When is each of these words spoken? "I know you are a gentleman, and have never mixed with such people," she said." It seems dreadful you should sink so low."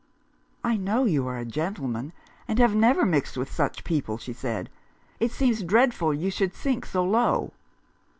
"I 0.71 0.77
know 0.77 1.05
you 1.05 1.27
are 1.27 1.37
a 1.37 1.45
gentleman, 1.45 2.11
and 2.47 2.57
have 2.57 2.73
never 2.73 3.05
mixed 3.05 3.37
with 3.37 3.51
such 3.53 3.83
people," 3.83 4.17
she 4.17 4.33
said." 4.33 4.71
It 5.19 5.31
seems 5.31 5.61
dreadful 5.61 6.11
you 6.11 6.31
should 6.31 6.55
sink 6.55 6.87
so 6.87 7.03
low." 7.05 7.53